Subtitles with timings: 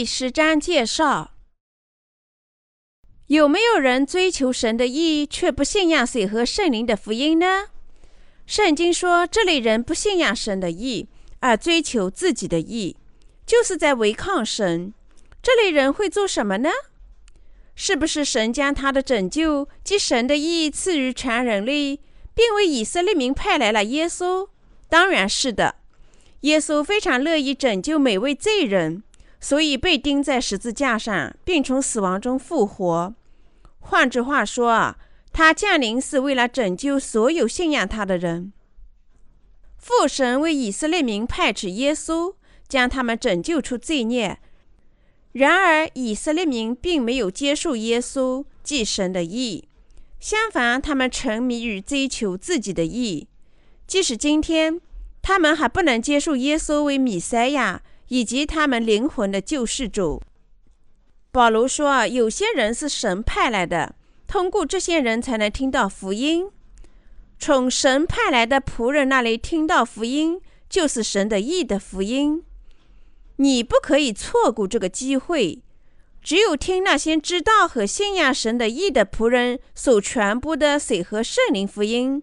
[0.00, 1.32] 第十章介绍：
[3.26, 7.66] 有没有人追求神的意，却不信仰水和圣灵的福音呢？
[8.46, 12.96] 圣经说，这类人不信仰神的意，而追求自己的意，
[13.44, 14.94] 就是在违抗神。
[15.42, 16.70] 这类人会做什么呢？
[17.74, 22.00] 是不是神将他的拯救及神的义赐予全人类，
[22.32, 24.48] 并为以色列民派来了耶稣？
[24.88, 25.74] 当然是的。
[26.40, 29.02] 耶稣非常乐意拯救每位罪人，
[29.40, 33.14] 所以被钉在十字架上，并从死亡中复活。
[33.78, 34.94] 换句话说，
[35.32, 38.52] 他降临是为了拯救所有信仰他的人。
[39.78, 42.34] 父神为以色列民派遣耶稣，
[42.68, 44.38] 将他们拯救出罪孽。
[45.32, 49.66] 然而，以色列民并没有接受耶稣即神的意，
[50.20, 53.26] 相反，他们沉迷于追求自己的意。
[53.86, 54.80] 即使今天。
[55.22, 60.22] 他们还不能接受耶稣为弥赛亚以及他们灵魂的救世主。
[61.32, 63.94] 保罗说：“有些人是神派来的，
[64.26, 66.48] 通过这些人才能听到福音。
[67.38, 72.42] 从神派来的仆人那里听到福音，就是神的义的福音。
[73.36, 75.62] 你不可以错过这个机会。
[76.22, 82.22] 只有听那些知道和信仰神的义的仆人所传播的水和圣灵福音。”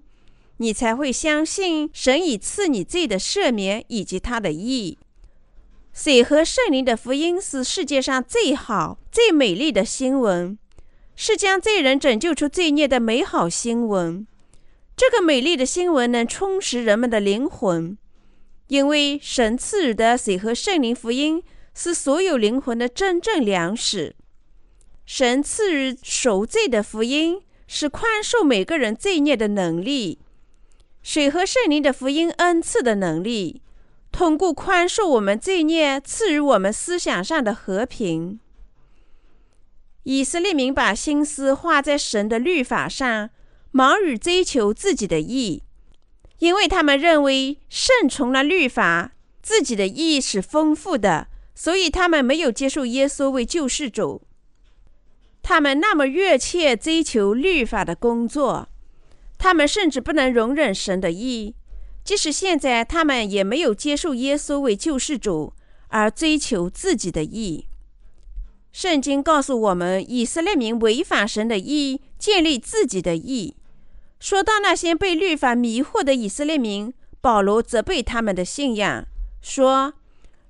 [0.60, 4.98] 你才会相信神已赐你罪的赦免以及他的义。
[6.00, 10.56] 水和圣灵的福音是世界上最好、最美丽的新闻，
[11.16, 14.28] 是将罪人拯救出罪孽的美好新闻。
[14.96, 17.98] 这个美丽的新闻能充实人们的灵魂，
[18.68, 24.16] 因为神赐予的水和圣灵福音是所有灵魂的真正粮食。
[25.04, 30.20] 神赐予赎罪的福音是宽恕每个人罪孽的能力。
[31.02, 33.64] 水和圣灵的福音恩赐的能力，
[34.18, 38.40] 通过宽恕我们罪孽，赐予我们思想上的和平。
[40.06, 43.30] 以色列民把心思花在神的律法上，
[43.70, 45.62] 忙于追求自己的义，
[46.40, 49.12] 因为他们认为顺从了律法，
[49.44, 54.24] 自己的义是丰富的，所以他们没有接受耶稣为救世主。
[55.44, 58.68] 他们那么热切追求律法的工作。
[59.38, 61.54] 他们甚至不能容忍神的意，
[62.08, 65.52] 即使现在他们也没有接受耶稣为救世主，
[65.90, 67.68] 而追求自己的意。
[68.72, 73.58] 圣经告诉我们，以色列民违反神的意，建立自己的意。
[74.22, 79.06] 说到那些被律法迷惑的以色列民，保罗责备他们的信仰，
[79.42, 79.96] 说：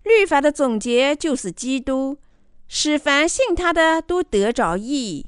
[0.04, 2.20] 律法的总结就是基督，
[2.68, 5.26] 使凡信他的都得着义。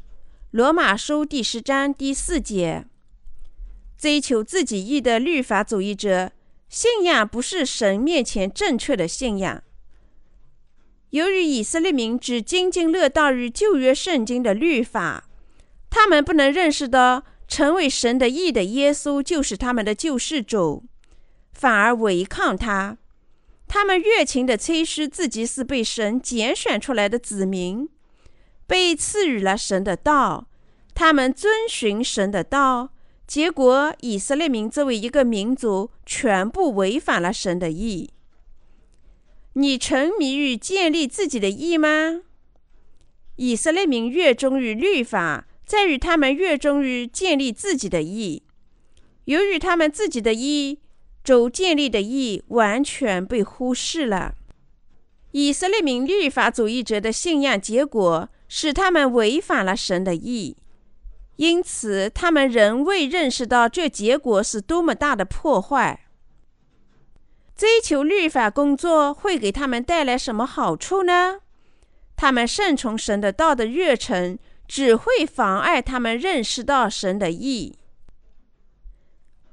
[0.51, 2.85] 罗马书第十章第四节。
[3.99, 6.31] 追求自己义的律法主义者，
[6.69, 9.61] 信仰不是神面前正确的信仰。
[11.09, 15.25] 由于以色列民只津津乐道于旧约圣经的律法，
[15.89, 20.85] 他们不能认识到成为神的义的耶稣就是他们的救世主，
[21.51, 22.97] 反而违抗他。
[23.67, 27.89] 他们热情地吹嘘自己是被神拣选出来的子民，
[28.65, 30.47] 被赐予了神的道，
[30.95, 32.91] 他们遵循神的道。
[33.29, 38.09] 结果，以色列民作为一个民族，全部违反了神的意。
[39.53, 42.21] 你沉迷于建立自己的意吗？
[43.35, 48.41] 以色列民热衷于律法，在于他们热衷于建立自己的意。
[49.25, 50.79] 由于他们自己的意，
[51.23, 54.33] 主建立的意完全被忽视了。
[55.33, 60.57] 以色列民律法主义者的信仰结果，使他们违反了神的意。
[61.39, 66.05] 因此，他们仍未认识到这结果是多么大的破坏。
[67.55, 71.39] 追求律法工作会给他们带来什么好处呢？
[72.17, 77.77] 他们顺从神的道的热忱只会妨碍他们认识到神的意。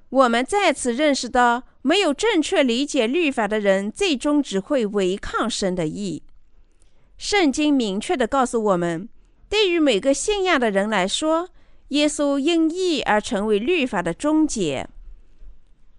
[0.08, 6.24] 我们再次认识到，没有正确理解律法的人，最终只会违抗神的意。
[7.16, 9.08] 圣经明确地告诉我们，
[9.48, 11.50] 对于每个信仰的人来说，
[11.88, 14.88] 耶稣因义而成为律法的终结。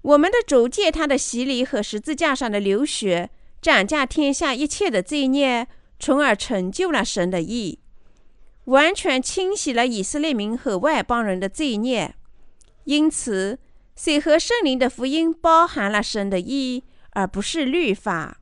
[0.02, 3.30] 我们的主借他的洗礼和十字架上的流血，
[3.62, 5.68] 斩价天下一切的罪孽，
[6.00, 7.80] 从而成就了神的义，
[8.66, 12.16] 完全清洗了以色列民和外邦人的罪孽。
[12.86, 13.60] 因此，
[13.96, 18.40] 水和圣灵的福音包含了神的义，而不是律法，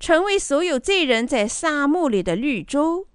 [0.00, 3.06] 成为所有罪人在沙漠里的绿洲。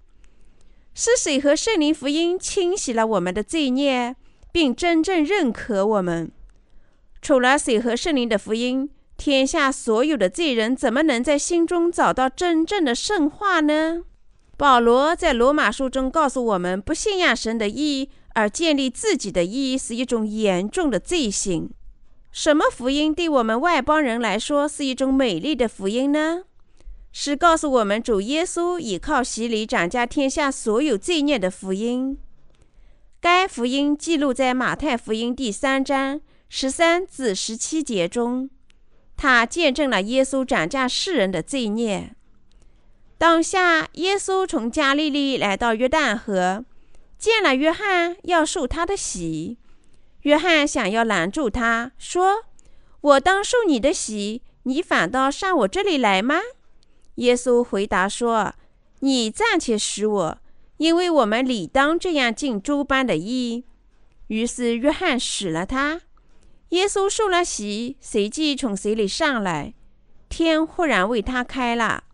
[0.94, 4.14] 是水和圣灵福音清洗了我们的罪孽，
[4.52, 6.30] 并真正认可我们。
[7.20, 14.02] 除了水和圣灵的福音，天下所有的罪人怎么能在心中找到真正的圣化呢？
[14.56, 21.70] 保罗在罗马书中告诉我们，不信仰神的义而建立自己的义是一种严重的罪行。
[22.30, 26.42] 什么福音对我们外邦人来说是一种美丽的福音呢？
[27.16, 32.18] 是告诉我们主耶稣倚靠洗礼斩下天下所有罪孽的福音。
[33.20, 38.50] 该福音记录在马太福音第三章十三至十七节中，
[39.16, 42.16] 他见证了耶稣斩下世人的罪孽。
[43.16, 46.64] 当下，耶稣从加利利来到约旦河，
[47.16, 49.56] 见了约翰，要受他的洗。
[50.22, 52.46] 约翰想要拦住他，说
[53.00, 56.40] ：“我当受你的洗，你反倒上我这里来吗？”
[57.16, 58.54] 耶稣回答说
[59.00, 60.38] ：“你暂且使我，
[60.78, 63.64] 因为我们理当这样尽诸般的义。”
[64.28, 66.00] 于是约翰使了他。
[66.70, 69.74] 耶稣受了洗，随即从水里上来，
[70.28, 72.04] 天忽然为他开了。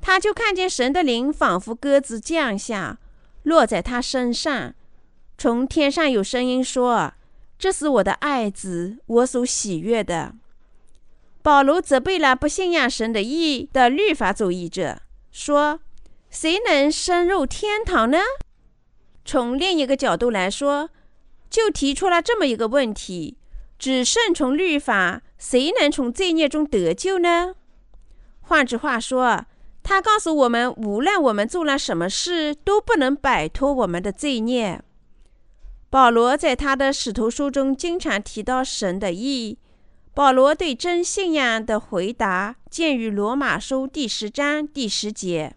[0.00, 2.98] 他就看见神的灵仿佛鸽子降下，
[3.44, 4.74] 落在他身上。
[5.38, 7.14] 从天上有声音说
[7.58, 10.34] ：“这是我的爱子，我所喜悦的。”
[11.42, 15.00] 保罗责备了不信仰神的义的律法主义者，
[15.30, 15.80] 说
[16.28, 18.18] ：“谁能深入天堂呢？”
[19.24, 20.90] 从另一个角度来说，
[21.48, 23.38] 就提出了这么一个问题：
[23.78, 27.54] 只顺从律法，谁能从罪孽中得救呢？
[28.40, 29.46] 换句话说，
[29.82, 34.82] 他告诉我们，无论我们做了什么事，都不能摆脱我们的罪孽。
[35.88, 39.58] 保罗在他的使徒书中经常提到神的义。
[40.12, 45.54] 保罗对真信仰的回答见于罗马书第十章第十节。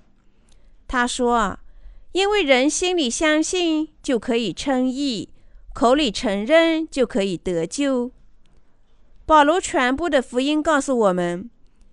[0.88, 1.60] 他说
[2.14, 5.30] ：“因为人心里相信，就可以称义；
[5.74, 8.12] 口里承认，就可以得救。”
[9.26, 11.50] 保罗传播的福音告诉我们。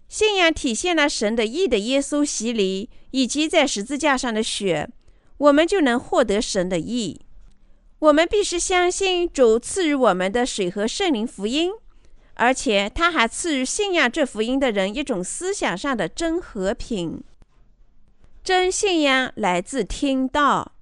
[0.09, 4.91] 信仰体现了神的义的耶稣洗礼，以及在十字架上的血，
[5.39, 7.21] 我们就能获得神的义。
[8.01, 11.71] 我们必须相信主赐予我们的水和圣灵福音，
[12.41, 17.23] 而且他还赐予信仰这福音的人一种思想上的真和平。
[18.43, 20.73] 真信仰来自听道。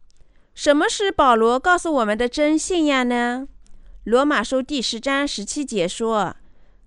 [0.55, 3.49] 什么是保罗告诉我们的真信仰呢？
[4.05, 6.37] 罗马书第十章十七节说。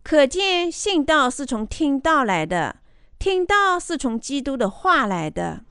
[0.04, 2.78] 可见，信道是从听道来的，
[3.20, 5.66] 听道是从基督的话来的。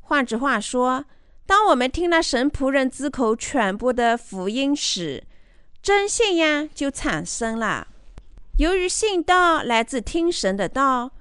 [0.00, 1.04] 换句话说，
[1.46, 5.24] 当我们听了神仆人之口传播的福音时，
[5.82, 7.88] 真信仰就产生了。
[8.58, 11.12] 由于信道来自听神的道，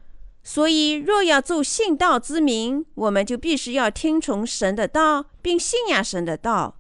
[0.42, 6.78] 所以若要做信道之名，我们就必须要听从神的道，并信仰神的道。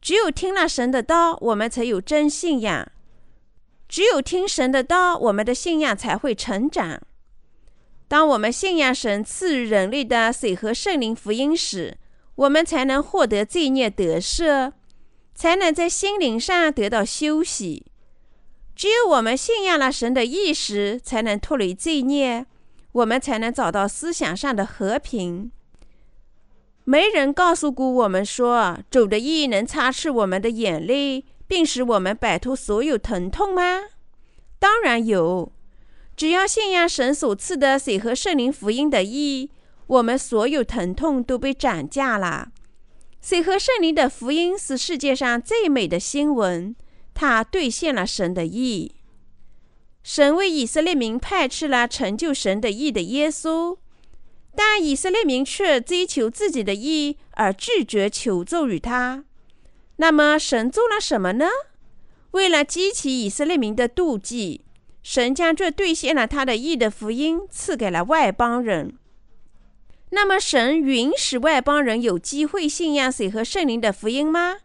[0.00, 2.90] 只有听了神的道，我们才有真信仰。
[3.88, 7.00] 只有听神的道，我们的信仰才会成长。
[8.08, 11.96] 当我们信仰神赐予人类的水和圣灵福音时，
[12.34, 14.72] 我们才能获得罪孽得赦，
[15.34, 17.86] 才能在心灵上得到休息。
[18.74, 22.46] 只有我们信仰了神的意识，才能脱离罪孽，
[22.92, 25.50] 我们才能找到思想上的和平。
[26.84, 31.24] 没人告诉过我们说，主的意能擦拭我们的眼泪。
[31.46, 33.82] 并使我们摆脱所有疼痛吗？
[34.58, 35.52] 当然有。
[36.16, 39.50] 只要信仰神所赐的水和圣灵福音的义，
[39.86, 42.48] 我们所有疼痛都被涨价了。
[43.20, 46.74] 水和圣灵的福音是世界上最美的新闻，
[47.14, 48.96] 他兑现了神的意。
[50.02, 53.78] 神为以色列民派去了成就神的意的耶稣，
[54.54, 59.24] 但以色列民却追求自己的意而拒绝求助于他。
[59.96, 61.48] 那么神做了什么呢？
[62.32, 64.64] 为了激起以色列民的妒忌，
[65.02, 68.98] 神将这兑现了他的意的福音赐给了外邦人。
[70.10, 74.58] 那么神允许外邦人有机会信仰水和圣灵的福音吗？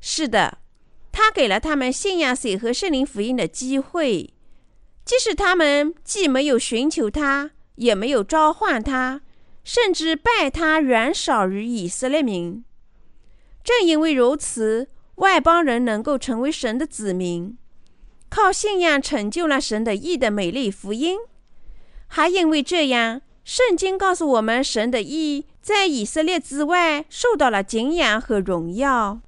[0.00, 0.58] 是的，
[1.18, 4.34] 他给了他们信仰水和圣灵福音的机会，
[5.02, 9.22] 即使他们既没有寻求他，也没有召唤他，
[9.64, 12.62] 甚至拜他远少于以色列民。
[13.64, 17.56] 正因为如此，外邦人能够成为神的子民，
[18.28, 21.16] 靠信仰成就了神的义的美丽福音。
[22.08, 29.22] 还因为这样，圣经告诉我们，神的义在以色列之外受到了敬仰和荣耀。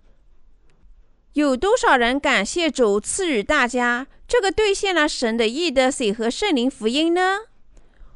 [1.38, 7.42] 有多少人感谢主赐予大家这个兑现了神的义的水和圣灵福音呢？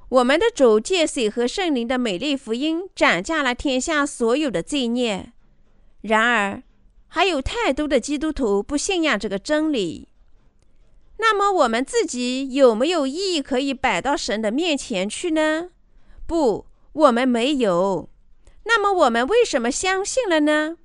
[0.08, 5.32] 我们的主借水和圣灵的美丽福音，斩下了天下所有的罪孽。
[6.00, 6.64] 然而，
[7.06, 10.08] 还有太多的基督徒不信仰这个真理。
[11.18, 15.68] 那么，我们自己有没有意义可以摆到神的面前去呢？
[16.26, 18.08] 不，我们没有。
[18.64, 20.78] 那么我们为什么相信了呢？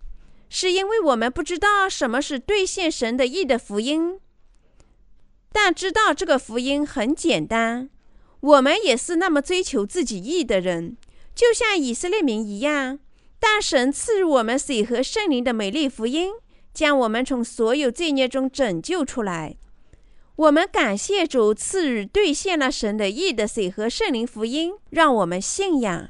[0.49, 4.19] 是因为我们不知道什么是兑现神的意的福音，
[5.51, 7.89] 但知道这个福音很简单。
[8.39, 10.95] 我们也是那么追求自己意的人，
[11.35, 12.99] 就像以色列民一样。
[13.39, 16.31] 但神赐予我们水和圣灵的美丽福音，
[16.73, 19.57] 将我们从所有罪孽中拯救出来。
[20.37, 26.09] 我们感谢主赐予兑现了神的意的水和圣灵福音，让我们信仰。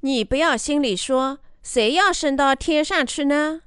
[0.00, 1.40] 你不要心里说。
[1.64, 3.62] 谁要升到天上去呢？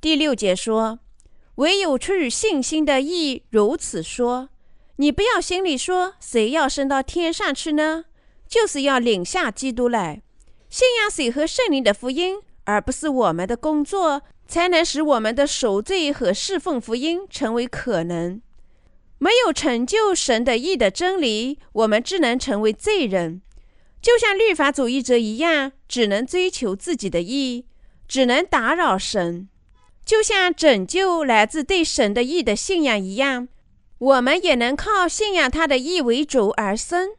[0.00, 0.98] 第六节说
[1.54, 4.48] ：“唯有出于信心的义如此说。”
[4.98, 8.06] 你不要心里说：“谁要升到天上去呢？”
[8.48, 10.22] 就是要领下基督来，
[10.68, 18.42] 信仰水和圣灵的福音，而不是我们的工作，才能使我们的赎罪和侍奉福音成为可能。
[19.18, 23.40] 没有成就神的义的真理，我们只能成为罪人。
[24.00, 27.66] 就像律法主义者一样，只能追求自己的意，
[28.08, 29.48] 只能打扰神；
[30.04, 33.48] 就像拯救来自对神的意的信仰一样，
[33.98, 37.10] 我们也能靠信仰他的意为主而生。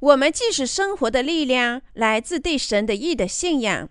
[0.00, 3.88] 我们即使生活的力量来自对神的意的信仰，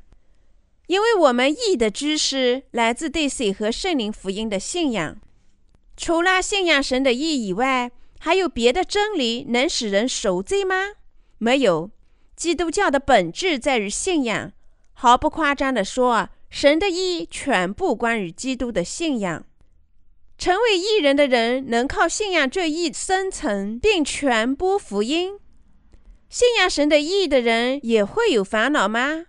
[0.88, 5.18] 因为我们意的知识来自对水和圣灵福音的信仰。
[5.98, 10.92] 除了信仰神的意以外，还有别的真理能使人赎罪吗？
[11.38, 11.92] 没有，
[12.36, 14.51] 基督教的本质在于信仰。
[14.94, 19.46] 毫不夸张地说，神的义全部关于基督的信仰。
[20.38, 25.39] 成为义人的人能靠信仰这一生存并传播福音。
[26.30, 29.25] 信仰神的义的人也会有烦恼吗？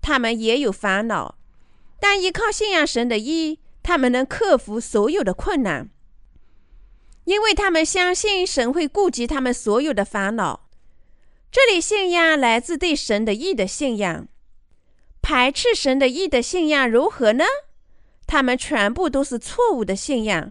[0.00, 1.38] 他们也有烦恼，
[2.00, 5.90] 但依靠信仰神的义，他们能克服所有的困难，
[7.24, 10.63] 因为他们相信神会顾及他们所有的烦恼。
[11.54, 14.26] 这里信仰来自对神的义的信仰，
[15.22, 17.44] 排斥神的义的信仰如何呢？
[18.26, 20.50] 他们全部都是错误的信仰，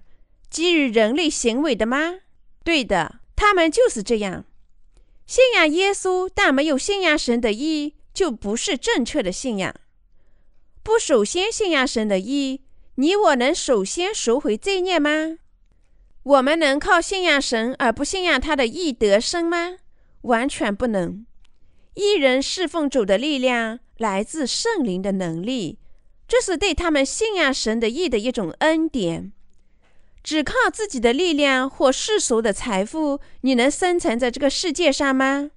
[0.50, 2.22] 基于人类行为的吗？
[2.64, 4.46] 对的，他们就是这样。
[5.28, 9.76] 信仰耶稣但没有信仰神的义，就不是正确的信仰。
[10.84, 12.62] 不首先信仰神的义，
[12.96, 15.38] 你我能首先赎回罪孽吗？
[16.24, 19.80] 我们能靠信仰神而不信仰他的义得生吗？
[20.24, 21.26] 完全不能。
[21.94, 25.80] 一人侍奉主的力量来自圣灵的能力，
[26.28, 29.32] 这是对他们信仰神的义的一种恩典。
[30.24, 35.52] 只靠自己的力量或世俗的财富，你能生存在这个世界上吗？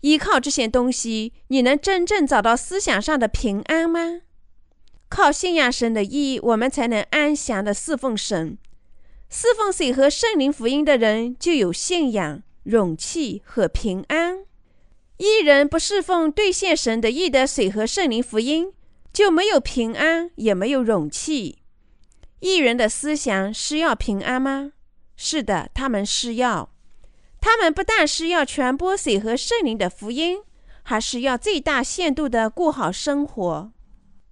[0.00, 4.22] 依靠这些东西，你能真正找到思想上的平安吗？
[5.08, 8.58] 靠信仰神的义，我们才能安详的侍奉神。
[9.28, 12.42] 侍奉水和圣灵福音的人就有信仰。
[12.66, 14.44] 勇气和平安。
[15.16, 18.72] 一人不侍奉兑现神的意的水和圣灵福音，
[19.12, 21.58] 就没有平安，也没有勇气。
[22.40, 24.72] 一人的思想是要平安吗？
[25.16, 26.70] 是的，他们是要。
[27.40, 30.40] 他们不但是要传播水和圣灵的福音，
[30.82, 33.72] 还是要最大限度的过好生活。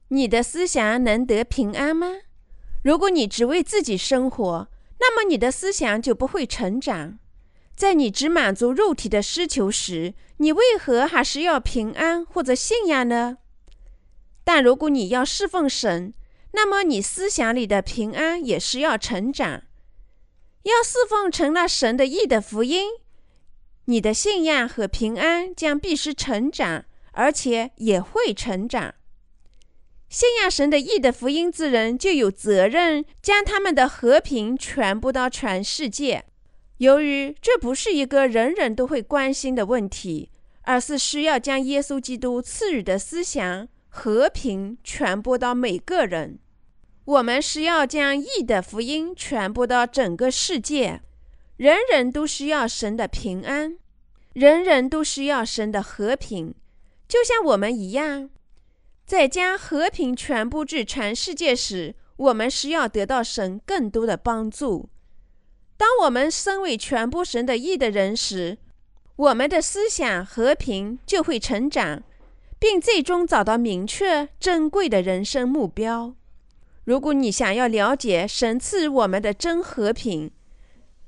[0.09, 2.09] 你的思想能得平安吗？
[2.83, 4.69] 如果你只为自己生活，
[5.01, 7.19] 那么你的思想就不会成长。
[7.77, 13.39] 在你只满足肉体的需求时，你为何还是要平安或者信仰呢？
[14.45, 16.15] 但如果你要侍奉神，
[16.53, 19.63] 那么你思想里的平安也是要成长。
[20.63, 22.91] 要侍奉成了神的义的福音，
[23.87, 28.95] 你的信仰和平安将必须成长，而且也会成长。
[30.09, 36.25] 信仰神的义的福音之人就有责任将他们的和平传播到全世界。
[36.85, 40.31] 由于这不是一个人人都会关心的问题，
[40.63, 46.39] 而是需要将耶稣基督赐予的思想和平传播到每个人。
[47.07, 51.01] 我们需要将义的福音传播到整个世界。
[51.57, 53.79] 人人都需要神的平安，
[54.35, 56.55] 人人都需要神的和平，
[57.09, 58.29] 就像我们一样。
[59.07, 64.91] 在将和平传播至全世界时，我们需要得到神更多的帮助。
[65.77, 68.59] 当我们身为全部神的义的人时，
[69.17, 72.03] 我们的思想和平就会成长，
[72.59, 76.15] 并最终找到明确珍贵的人生目标。
[76.85, 80.31] 如果你想要了解神赐我们的真和平，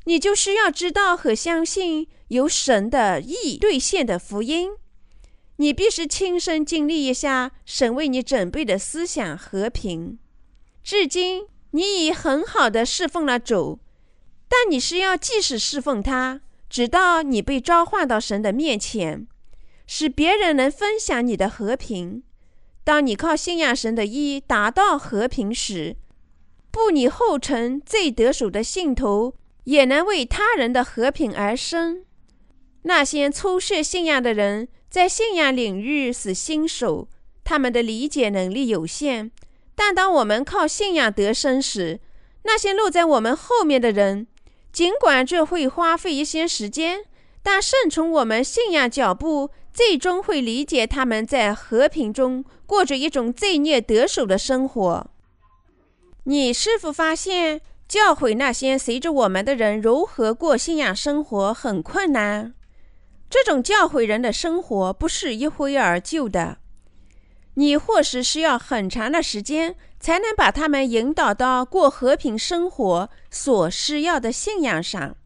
[0.04, 4.70] 你就需要知道和相信由神的义兑现的福音。
[5.56, 10.18] 你必须亲身经历一下神为你准备的思想和平。
[10.84, 13.80] 至今，你已很好的侍奉了主。
[14.48, 19.26] 但你是要继续侍奉他，直到你被召唤到神的面前。
[19.86, 22.24] 使别人能分享你的和平。
[22.82, 25.96] 当你靠信仰神的意达到和平时，
[26.72, 29.34] 步你后尘最得手的信徒
[29.64, 32.04] 也能为他人的和平而生。
[32.82, 37.08] 那些初涉信仰的人，在信仰领域是新手，
[37.44, 39.30] 他们的理解能力有限。
[39.74, 42.00] 但当我们靠信仰得生时，
[42.42, 44.26] 那些落在我们后面的人，
[44.76, 47.06] 尽管这会花费一些时间，
[47.42, 55.10] 但顺从我们信仰脚步，最终会理解他们在和平中过着一种罪孽得手的生活。
[56.24, 62.52] 你是否发现，教诲那些随着我们的人如何过信仰生活很困难？
[63.30, 66.58] 这种教诲人的生活不是一挥而就的，
[67.54, 69.74] 你或许需要很长的时间
[70.06, 75.16] 才能把他们引导到过和平生活所需要的信仰上。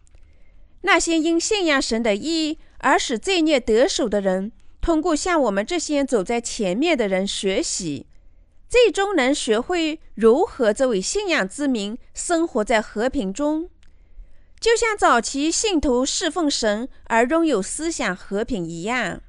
[0.80, 8.06] 那些因信仰神的意而使罪孽得手的人，通过向我们这些走在前面的人学习，
[8.70, 13.68] 最终能学会如何作为信仰之名生活在和平中。
[14.58, 19.20] 就像早期信徒侍奉神而拥有思想和平一样，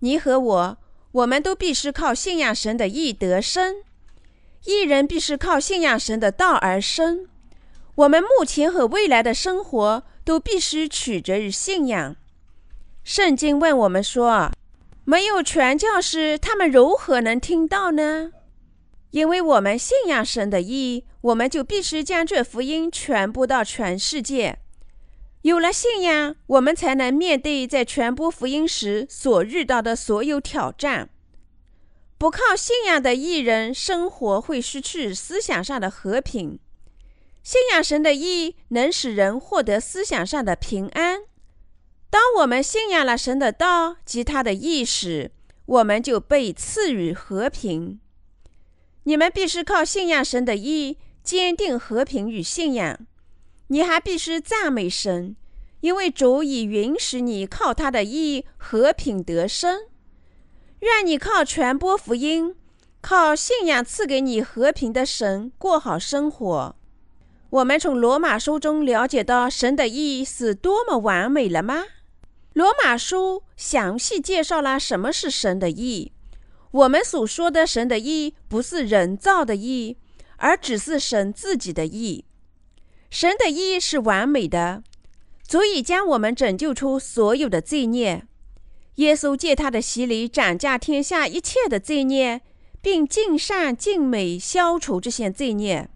[0.00, 0.78] 你和我，
[1.12, 3.76] 我们都必须靠信仰神的义得生。
[4.64, 7.28] 一人必须靠信仰神的道而生。
[7.94, 12.16] 我们目前和未来的生活都必须取决于信仰。
[13.02, 14.50] 圣经问我们说
[15.04, 18.32] ：“没有传教士，他们如何能听到呢？”
[19.12, 21.04] 因为我们信仰神的义。
[21.24, 24.58] 我们就必须将这福音传播到全世界。
[25.40, 31.08] 有了信仰，我们才能面对在传播福音时所遇到的所有挑战。
[32.16, 36.58] 不靠信仰的艺人，生活会失去思想上的和平。
[37.42, 41.22] 信仰神的义能使人获得思想上的平安。
[42.10, 45.32] 当我们信仰了神的道及他的意识，
[45.66, 48.00] 我们就被赐予和平。
[49.02, 50.98] 你们必须靠信仰神的义。
[51.24, 53.06] 坚定和平与信仰，
[53.68, 55.34] 你还必须赞美神，
[55.80, 59.86] 因为主已允许你靠他的义和平得生。
[60.84, 62.54] 愿你靠传播福音，
[63.00, 66.76] 靠信仰赐给你和平的神过好生活。
[67.48, 71.84] 我们从罗马书中了解到神的意是多么完美了吗？
[72.52, 76.12] 罗马书详细介绍了什么是神的意。
[76.70, 79.96] 我们所说的神的意，不是人造的意。
[80.36, 82.26] 而只是神自己的意，
[83.08, 84.82] 神的意是完美的，
[85.46, 88.26] 足以将我们拯救出所有的罪孽。
[88.96, 92.42] 耶稣借他的洗礼斩价天下一切的罪孽，
[92.80, 95.88] 并尽善尽美消除这些罪孽。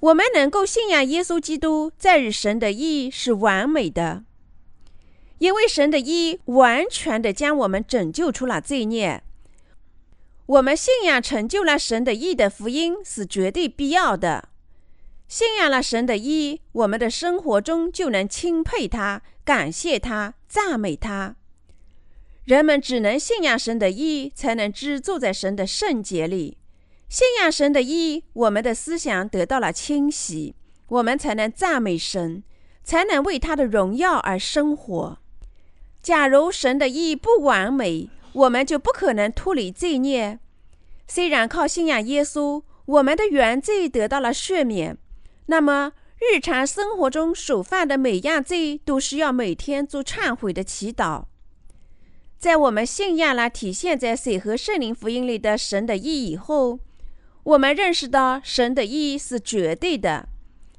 [0.00, 4.24] 我们能够信仰耶稣基督，在于神的意是完美的，
[5.38, 9.22] 因为神的意完全的将我们拯救出了罪孽。
[10.46, 14.50] 我们信仰成就了神的义的福音是绝对必要的。
[15.26, 21.36] 信仰了神的义，我们的生活中就能钦佩他、感谢他、赞美他。
[22.44, 26.58] 人们只能信仰神的义，才能知住在神的圣洁里。
[27.08, 30.54] 信仰神的义，我们的思想得到了清洗，
[30.88, 32.42] 我们才能赞美神，
[32.82, 35.18] 才能为他的荣耀而生活。
[36.02, 40.38] 假如神的义不完美，我们就不可能脱离罪孽。
[41.08, 44.98] 虽然靠信仰耶稣，我们的原罪得到了赦免，
[45.46, 51.24] 那么日常生活中所犯的每样罪都需要每天做忏悔的祈祷。
[52.44, 56.78] 在我们信仰了体现在水和圣灵福音里的神的意以后，
[57.42, 60.28] 我们认识到神的意是绝对的。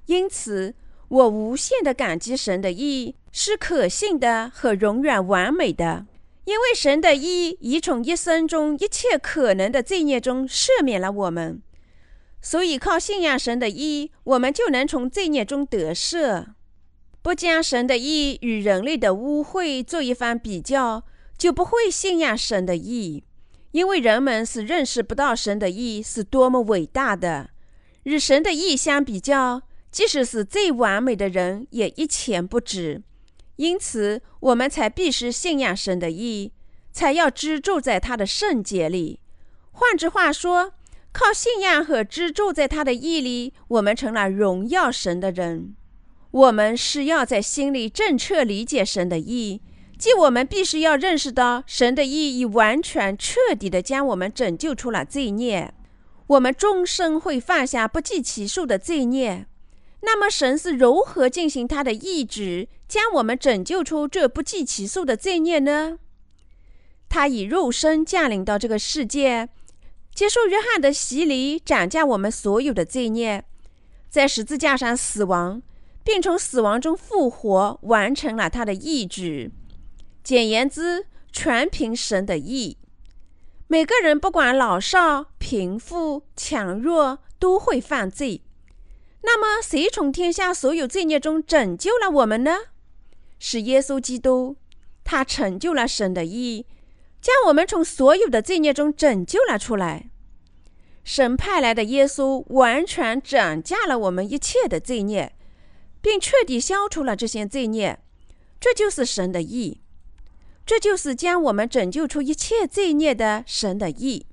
[0.06, 0.76] 因此，
[1.08, 6.06] 我无限的感激神的意是可信的和永远完美的。
[6.44, 11.64] 因为神的意已从一生中一切可能的罪孽中赦免了我们，
[12.44, 16.46] 所以靠信仰神的意，我们就能从罪孽中得赦。
[17.24, 21.04] 不将神的意与人类的污秽做一番比较，
[21.38, 23.24] 就不会信仰神的意。
[23.72, 27.50] 因为人们是认识不到神的意是多么伟大的。
[28.04, 33.04] 与神的意相比较，即使是最完美的人也一钱不值。
[33.58, 36.54] 因此，我们才必须信仰神的意，
[36.92, 39.20] 才要居住在他的圣洁里。
[39.72, 40.74] 换句话说，
[41.12, 45.76] 靠信仰和居住在他的意里，我们成了荣耀神的人。
[46.32, 49.62] 我们是要在心里正确理解神的意，
[49.98, 55.74] 即我们必须要认识到神的意已完全彻底地将我们拯救出了罪孽。
[56.28, 59.46] 我们终生会犯下不计其数的罪孽。
[60.02, 65.98] 那么，神是如何进行他的意志，将我们拯救出这不计其数的罪孽呢？
[67.10, 69.50] 他以肉身降临到这个世界，
[70.14, 73.46] 接受约翰的洗礼，斩价我们所有的罪孽，
[74.10, 75.62] 在十字架上死亡，
[76.04, 79.52] 并从死亡中复活，完成了他的意志。
[80.26, 82.80] 简言之，全凭神的意。
[83.68, 88.42] 每个人不管老少、贫富、强弱，都会犯罪。
[89.22, 92.56] 那么，谁从天下所有罪孽中拯救了我们呢？
[93.38, 94.56] 是耶稣基督，
[95.04, 96.66] 他成就了神的意，
[97.22, 100.10] 将我们从所有的罪孽中拯救了出来。
[101.04, 105.36] 神派来的耶稣完全斩价了我们一切的罪孽，
[106.02, 108.00] 并彻底消除了这些罪孽。
[108.60, 109.82] 这就是神的意。
[110.66, 114.26] 这就是将我们拯救出一切罪孽的神的意。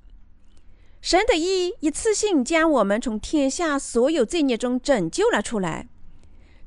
[1.01, 5.89] 神的意一次性将我们从天下所有罪孽中拯救了出来。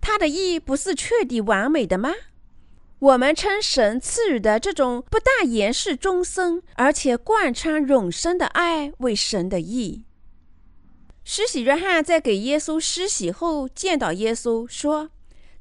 [0.00, 2.12] 他的意不是彻底完美的吗？
[2.98, 10.04] 我们称神赐予的这种不但延世终生，而且贯穿永生的爱为神的意。
[11.24, 15.10] 施洗约翰在给耶稣施洗后，见到耶稣说：“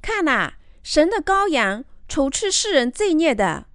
[0.01, 3.65] 看呐，神的羔羊，除去世人罪孽的。”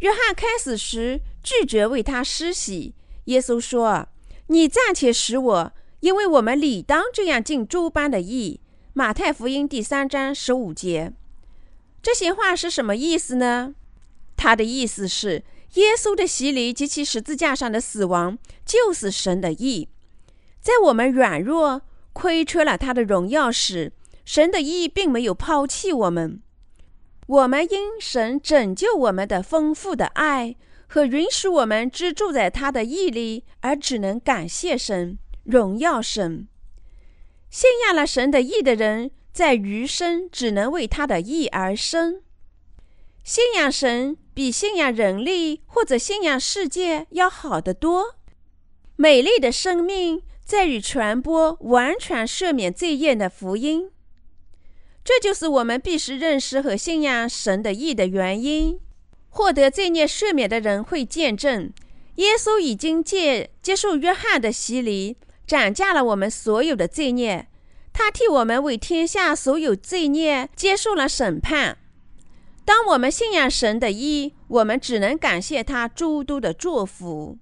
[0.00, 2.94] 约翰开始时拒绝为他施洗。
[3.24, 4.08] 耶稣说
[4.48, 8.60] ：“你暂且使我，因为我们理当这样尽诸般的义。”
[8.92, 11.12] 马太福音第三章十五节。
[12.00, 13.74] 这些话是什么意思呢？
[14.36, 15.42] 他的意思是，
[15.74, 19.88] 耶稣的洗礼及其十字架上的死亡就是神的义。
[20.60, 23.92] 在我们软弱、亏缺了他的荣耀时，
[24.24, 26.40] 神的义并没有抛弃我们。
[27.26, 30.56] 我们因神拯救我们的丰富的爱
[30.86, 36.46] 和允许我们居住在他的义里，而只能感谢神、荣耀神。
[37.48, 42.20] 信仰了神的义的人，在余生只能为他的义而生。
[43.22, 48.16] 信仰神比信仰人力或者信仰世界要好得多。
[48.96, 53.90] 美丽的生命在于传播完全赦免罪业的福音。
[55.04, 58.80] 这就是我们必须认识和信仰神的意的原因。
[59.28, 61.70] 获得罪孽赦免的人会见证，
[62.16, 67.48] 耶稣已经借接受约翰的洗礼，斩价了我们所有的罪孽。
[67.92, 71.78] 他替我们为天下所有罪孽接受了审判。
[72.64, 77.38] 当我们信仰神的意，我们只能感谢他诸多的祝福。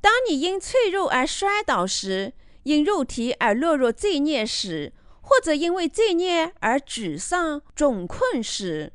[0.00, 2.32] 当你因脆弱而摔倒时，
[2.64, 4.92] 因肉体而落入罪孽时，
[5.28, 8.92] 或者因为罪孽而沮丧、窘困时，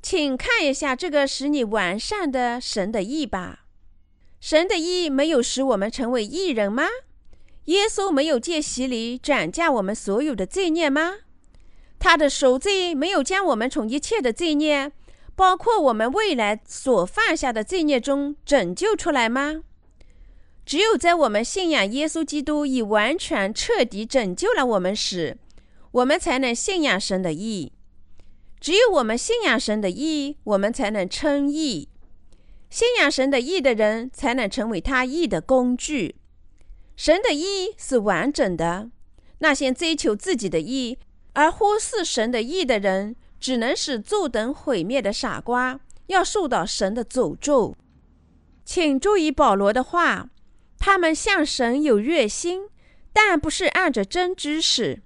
[0.00, 3.64] 请看一下这个使你完善的神的意吧。
[4.38, 6.84] 神的意没有使我们成为义人吗？
[7.64, 11.14] 耶稣没有借洗礼斩价我们所有的罪孽吗？
[11.98, 14.92] 他的赎罪没有将我们从一切的罪孽，
[15.34, 19.64] 包括我们未来所犯下的罪孽中拯救出来吗？
[20.64, 25.36] 只有在我们信仰耶稣基督已完全彻底拯救了我们时，
[25.94, 27.72] 我们才能信仰神的意，
[28.58, 31.88] 只有我们信仰神的意，我们才能称义。
[32.68, 36.16] 信仰神的意的人，才能成为他义的工具。
[36.96, 38.90] 神的意是完整的。
[39.38, 40.98] 那些追求自己的意
[41.34, 45.78] 而忽视神的意的人，只能是坐等毁灭的傻瓜，
[46.08, 47.76] 要受到神的诅咒。
[48.64, 50.28] 请注意保罗的话：
[50.76, 52.62] 他们向神有热心，
[53.12, 55.03] 但不是按着真知识。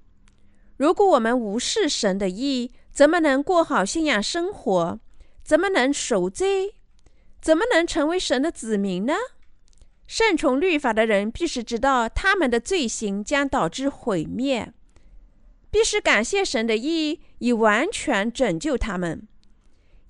[0.78, 5.00] 如果我们无视神的意，怎么能过好信仰生活？
[5.44, 6.74] 怎么能守罪？
[7.40, 9.14] 怎么能成为神的子民呢？
[10.06, 14.72] 顺从律法的人必须知道，他们的罪行将导致毁灭。
[15.70, 19.26] 必须感谢神的意，以完全拯救他们。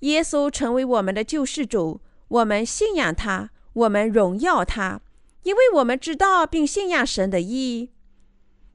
[0.01, 5.01] 耶稣成为我们的救世主，我们信仰他，我们荣耀他，
[5.41, 7.89] 因为我们知道并信仰神的意。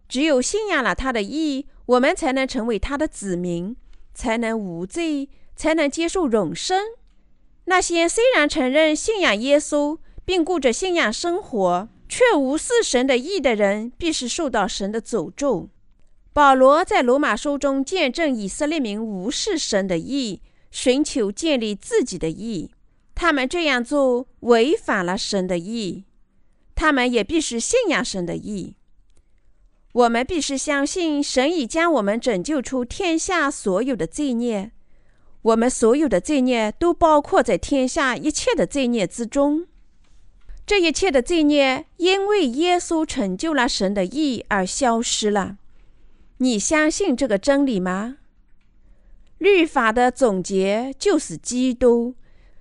[0.08, 1.68] 只有信仰了他的意。
[1.86, 3.76] 我们才能成为他的子民，
[4.14, 6.82] 才能无罪，才能接受永生。
[7.66, 15.68] 那些虽然承认信仰耶稣，并过着信仰生活，却无视神的意的人，必是受到神的诅咒。
[16.32, 22.70] 保罗在罗马书中见证以色列民无视神的意，寻求建立自己的意。
[23.14, 26.04] 他们这样做违反了神的意，
[26.74, 28.74] 他们也必须信仰神的意。
[29.94, 34.72] 我们必须相信，神已将我们拯救出天下所有的罪孽。
[35.42, 39.68] 我们所有的罪孽都包括在天下一切的罪孽之中。
[40.66, 45.58] 这一切的罪孽，因为耶稣成就了神的义而消失了。
[46.38, 48.16] 你相信这个真理吗？
[49.38, 52.16] 律法的总结就是基督，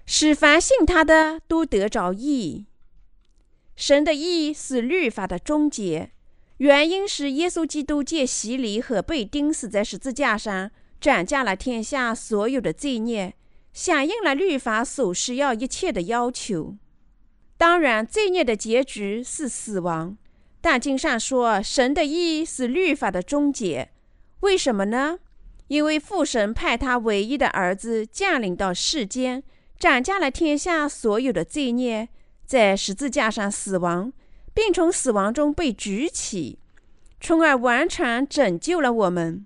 [0.06, 2.68] 使凡信他的都得着义。
[3.76, 6.12] 神的义是律法的终结，
[6.64, 10.72] 原因是耶稣基督借洗礼和被钉死在十字架上，
[11.02, 13.34] 斩下了天下所有的罪孽，
[13.74, 16.78] 响应了律法所需要一切的要求。
[17.58, 20.18] 当然，罪孽的结局是死亡，
[20.62, 23.90] 但经上说，神的义是律法的终结。
[24.40, 25.20] 为什么呢？
[25.68, 29.44] 因为父神派他唯一的儿子降临到世间，
[29.78, 32.08] 斩下了天下所有的罪孽。
[32.46, 34.14] 在十字架上死亡，
[34.54, 36.60] 并从死亡中被举起，
[37.20, 39.46] 从而完全拯救了我们。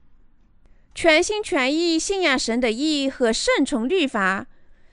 [0.93, 4.47] 全心全意信仰神的意义和顺从律法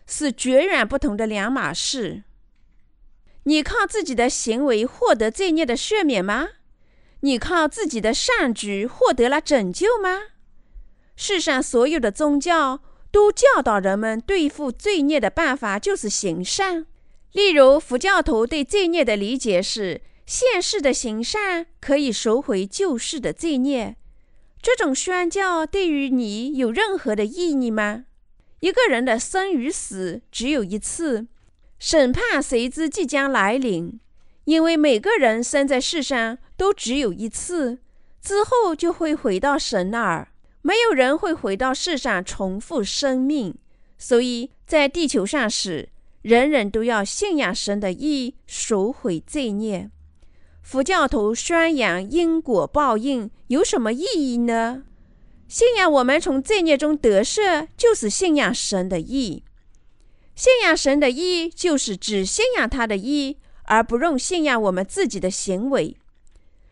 [0.07, 2.25] 是绝然不同的两码事。
[3.45, 6.49] 你靠自己的行为获得罪孽的赦免吗？
[7.21, 10.21] 你靠自己的善举获得了拯救吗？
[11.17, 16.87] 世上所有的宗教都教导人们对付罪孽的办法就是行善。
[17.35, 23.97] 例如，佛教徒对罪孽的理解是：现世的行善可以收回旧世的罪孽。
[24.63, 28.05] 这种宣教对于你有任何的意义吗？
[28.61, 31.27] 一个人的生与死只有一次，
[31.81, 33.99] 审判随之即将来临，
[34.45, 37.81] 因为每个人生在世上都只有一次，
[38.23, 40.29] 之后就会回到神那儿。
[40.63, 43.57] 没有人会回到世上重复生命，
[43.99, 45.89] 所以在地球上时。
[46.25, 49.91] 人人都要信仰神的义，赎回罪孽。
[50.63, 54.85] 佛教徒宣扬因果报应有什么意义呢？
[55.47, 59.45] 信仰我们从罪孽中得赦，就是信仰神的义。
[60.35, 65.95] 信仰神的义，就是只信仰他的义，而不用信仰我们自己的行为。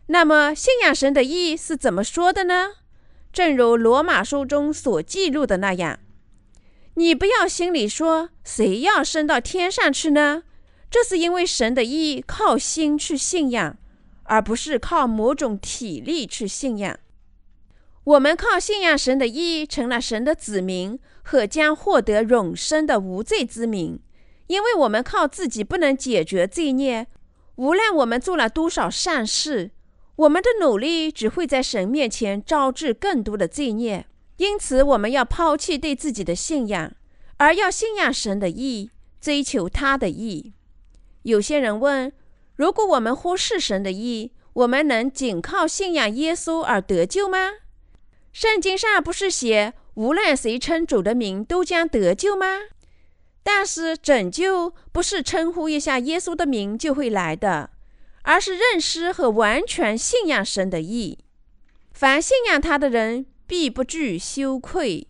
[0.06, 2.70] 那么，信仰神的义是怎么说的呢？
[3.30, 5.98] 正如罗马书中所记录的那样。
[6.94, 10.42] 你不要心里说，谁要升到天上去呢？
[10.90, 13.78] 这是因为神的意靠心去信仰，
[14.24, 16.98] 而不是靠某种体力去信仰。
[18.04, 23.98] 我们靠信仰神的意，成了神的子民和将获得永生的无罪之民。
[24.48, 27.06] 因为我们靠自己不能解决罪孽，
[27.54, 29.70] 无论我们做了多少善事，
[30.16, 34.04] 我们的努力只会在神面前招致更多的罪孽。
[34.42, 36.92] 因此，我们要抛弃对自己的信仰，
[37.36, 40.52] 而要信仰神的意，追求他的意。
[41.22, 42.12] 有些人问：
[42.56, 47.50] 如果我们忽视神的意，我们能仅靠信仰耶稣而得救吗？
[48.32, 52.62] 圣经上不是写无论谁称主的名都将得救吗？
[53.44, 57.70] 但是拯救不是称呼一下耶稣的名就会来的，
[58.22, 61.20] 而是认识和完全信仰神的意。
[61.92, 63.26] 凡信仰他的人。
[63.52, 65.06] 必不惧羞愧。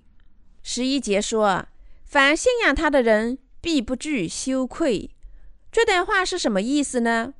[0.65, 1.69] 十一节说
[2.05, 5.09] ：“凡信仰他的人，必不惧羞愧。”
[5.71, 7.35] 这段话是什么意思呢？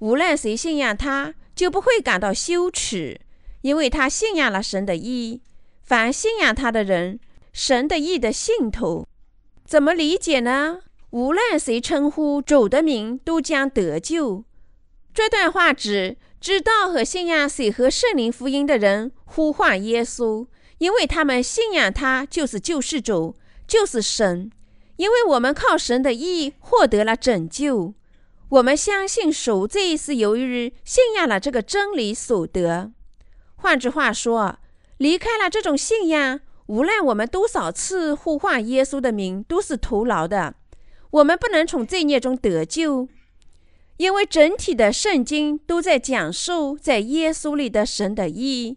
[0.00, 3.18] 无论谁信仰他，就不会感到羞耻，
[3.62, 5.40] 因为他信仰了神的意。
[5.82, 7.18] 凡信仰他的人，
[7.54, 9.08] 神的意的信徒，
[9.64, 10.80] 怎么理解呢？
[11.08, 14.44] 无论谁称呼主的名，都将得救。
[15.14, 16.18] 这段话指。
[16.44, 23.34] 知道和信仰水和圣灵福音的人呼唤耶稣，因为他们信仰他就是救世主，
[23.66, 24.50] 就是神。
[24.96, 27.94] 因为我们靠神的义获得了拯救，
[28.50, 32.92] 我们相信赎罪是由于信仰了这个真理所得。
[33.56, 34.58] 换句话说，
[34.98, 40.56] 离开了这种信仰，无论我们多少次呼唤耶稣的名，都是徒劳的。
[41.10, 43.08] 我们不能从罪孽中得救。
[43.96, 48.76] 因为整体的圣经都在讲述在耶稣里的神的意，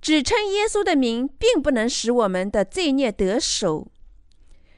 [0.00, 3.88] 只称耶稣的名，并不能使我们的罪孽得手。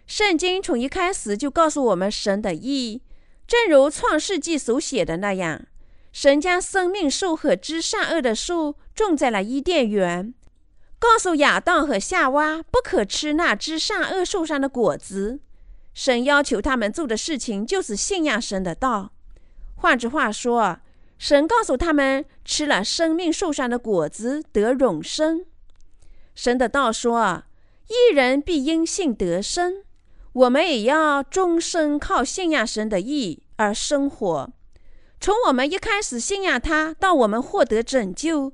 [0.06, 3.00] 圣经从一开始就告诉我们神的意，
[3.46, 5.66] 正如创世纪所写的那样，
[6.12, 10.34] 神将生命树和知善恶的树种在了伊甸园，
[10.98, 15.40] 告诉亚当和夏娃不可吃那知善恶树上的果子。
[15.94, 19.12] 神要求他们做的事情就是信仰神的道。
[19.82, 20.78] 换句话说，
[21.18, 25.44] 神告诉他们，吃了生命树上的果子得永生。
[26.36, 27.42] 神的道说，
[27.88, 29.82] 一人必因信得生。
[30.34, 34.52] 我们也要终生靠信仰神的义而生活。
[35.20, 38.52] 从我们一开始信仰他，到我们获得拯救，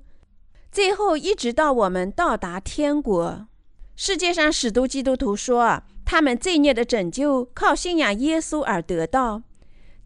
[0.73, 3.47] 最后一直到我们到达天国。
[3.95, 9.43] 世界上许多基督徒说，他们罪孽的拯救靠信仰耶稣而得到。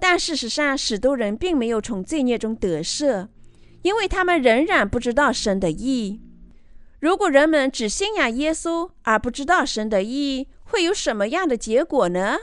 [0.04, 3.28] 但事实上，许多人并没有从罪孽中得赦，
[3.82, 6.20] 因为他们仍然不知道神的意。
[6.98, 12.36] 如果人们只信仰耶稣而不知道神的意，会有什么样的结果呢？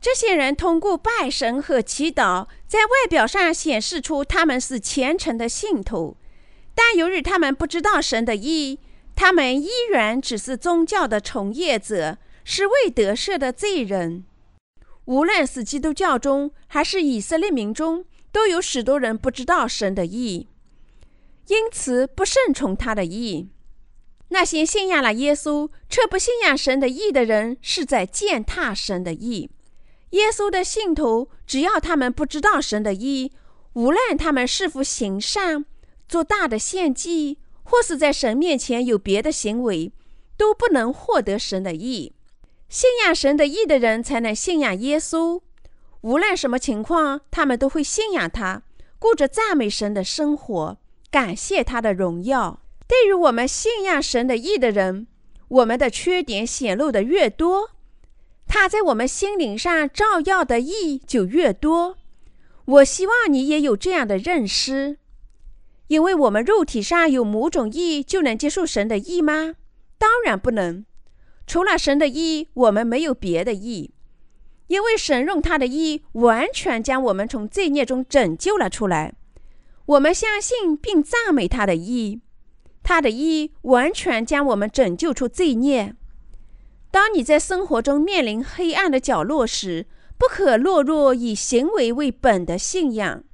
[0.00, 6.16] 这些人通过拜神和祈祷，在外表上显示出他们是虔诚的信徒，
[6.76, 8.78] 但由于他们不知道神的意，
[9.16, 14.22] 他们依然只是宗教的从业者，是未得赦的罪人。
[15.08, 20.46] 无论是基督教中还是以色列民中，都有许多人不知道神的意，
[21.46, 23.48] 因此不顺从他的意。
[24.28, 29.48] 那些信仰了耶稣却不信仰神的意的人，是在践踏神的意。
[30.10, 33.32] 耶稣的信徒，只要他们不知道神的意，
[33.72, 35.64] 无论他们是否行善、
[36.06, 39.90] 做大的献祭，或是在神面前有别的行为，
[40.36, 42.12] 都不能获得神的意。
[42.68, 45.40] 信仰神的义的人，才能信仰耶稣。
[46.02, 48.62] 无论什么情况，他们都会信仰他，
[48.98, 50.78] 过着赞美神的生活，
[51.10, 52.60] 感谢他的荣耀。
[52.86, 55.06] 对于我们信仰神的义的人，
[55.48, 57.70] 我们的缺点显露的越多。
[58.46, 61.96] 他在我们心灵上照耀的义就越多。
[62.66, 64.98] 我希望你也有这样的认识，
[65.86, 69.54] 因为我们肉体上有某种意，就能接受神的意吗？
[69.98, 70.84] 当然不能。
[71.48, 73.94] 除了神的意，我们没有别的意。
[74.66, 79.14] 因为神用他的意完全将我们从罪孽中拯救了出来。
[79.86, 82.20] 我们相信并赞美他的意，
[82.82, 85.94] 他的意完全将我们拯救出罪孽。
[86.90, 89.86] 当你在生活中面临黑暗的角落时，
[90.18, 93.24] 不可落入以行为为本的信仰。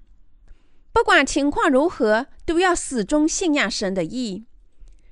[0.93, 4.45] 不管情况如何，都要始终信仰神的意。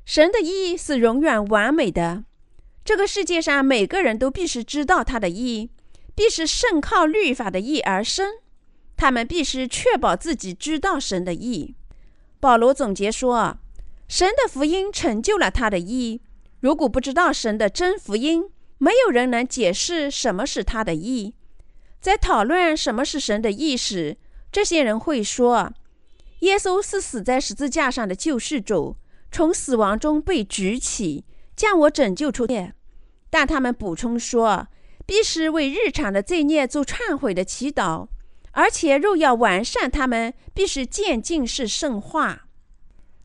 [0.05, 2.23] 神的意是永远完美的。
[2.85, 5.71] 这个世界上每个人都必须知道他的意，
[6.15, 8.35] 必须胜靠律法的意而生。
[8.97, 11.75] 他们必须确保自己知道神的意。
[12.41, 13.59] 保罗总结说
[14.09, 16.21] ：“神的福音成就了他的意。”
[16.61, 18.45] 如果不知道神的真福音，
[18.79, 21.35] 没有人能解释什么是他的意。
[22.01, 24.17] 在讨论什么是神的意时，
[24.51, 25.73] 这些人会说
[26.41, 28.97] ：“耶稣是死在十字架上的救世主，
[29.31, 31.25] 从死亡中被举起，
[31.63, 32.75] 将我拯救出来。”
[33.31, 34.67] 但他们补充说
[35.07, 38.09] ：“必须为日常的罪孽做忏悔的祈祷，
[38.51, 42.49] 而且若要完善他们，必须渐进式圣化。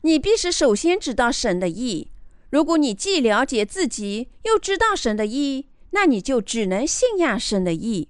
[0.02, 2.12] 你必须首先知道神的意。”
[2.50, 8.08] 如果你既了解自己，又知道神的意，那你就只能信仰神的意。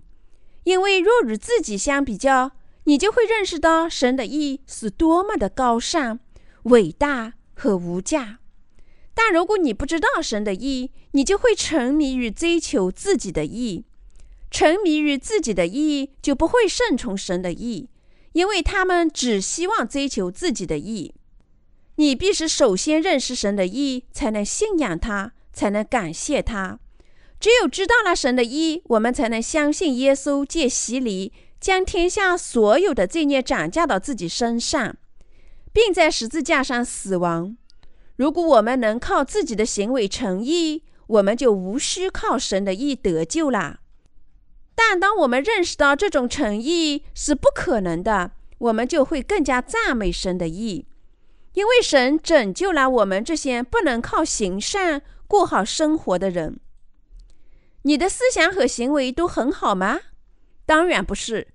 [0.62, 2.52] 因为若与自己相比较，
[2.84, 6.20] 你就会认识到神的意是多么的高尚、
[6.64, 8.37] 伟大和无价。
[9.20, 13.84] 但如果你不知道神的意，你就会沉迷于追求自己的意。
[14.48, 17.88] 沉迷于自己的意，就不会顺从神的意，
[18.34, 21.12] 因为他们只希望追求自己的意。
[21.96, 26.78] 你必须首先认识神的意，才能信仰他，才能感谢他。
[27.40, 34.96] 只有知道了神的意，我们才能相信耶稣借洗礼将天下所有的罪孽转嫁到自己身上，
[35.72, 37.56] 并在十字架上死亡。
[38.18, 43.78] 如果我们能靠自己的行为成义，我们就无需靠神的意得救啦。
[44.74, 50.86] 但当我们认识到这种诚意是不可能的，我们就会更加赞美神的意。
[51.52, 56.58] 因为神拯救了我们这些不能靠行善过好生活的人。
[57.82, 60.00] 你的思想和行为都很好吗？
[60.66, 61.46] 当然不是，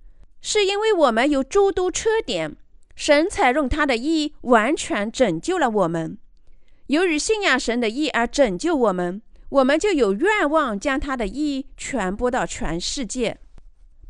[0.41, 2.55] 是因为我们有诸多缺点，
[2.95, 6.17] 神才用他的意完全拯救了我们。
[6.93, 13.39] 由于信仰神的意而拯救我们，我们就有愿望将他的意传播到全世界。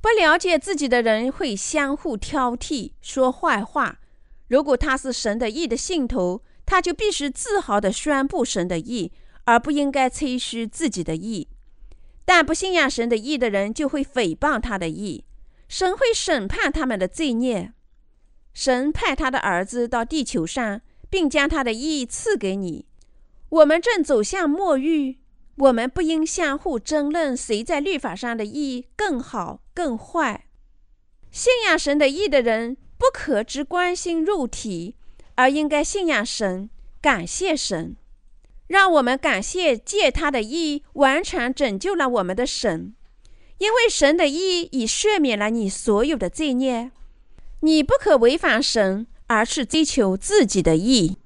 [0.02, 4.02] 不了解自己的人会相互挑剔，说坏话。
[4.50, 9.14] 如果他是神的意的信徒，他就必须自豪地宣布神的意，
[9.46, 11.48] 而不应该吹嘘自己的意。
[12.26, 15.24] 但不信仰神的意的人就会诽谤他的意，
[15.70, 17.72] 神会审判他们的罪孽。
[18.54, 20.82] 神派他的儿子到地球上，
[21.14, 22.88] 并将他的意赐给你。
[23.50, 25.18] 我们正走向末日，
[25.58, 30.48] 我们不应相互争论谁在律法上的意更好更坏。
[31.30, 32.78] 信仰神的意的人。
[32.96, 34.96] 不可只关心肉体，
[35.36, 36.70] 而应该信仰神，
[37.02, 37.98] 感谢神。
[38.68, 42.96] 让我们感谢借他的义完全拯救了我们的神，
[43.58, 46.92] 因为神的义已赦免了你所有的罪孽。
[47.60, 51.18] 你不可违反神，而是追求自己的意。